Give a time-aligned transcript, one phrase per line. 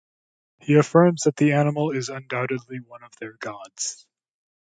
[0.57, 4.07] He affirms that the animal is undoubtedly one of their gods.